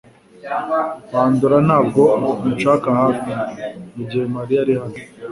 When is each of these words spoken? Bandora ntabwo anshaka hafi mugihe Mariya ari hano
Bandora 1.11 1.57
ntabwo 1.67 2.01
anshaka 2.47 2.87
hafi 3.01 3.29
mugihe 3.95 4.25
Mariya 4.35 4.59
ari 4.63 4.73
hano 4.79 4.97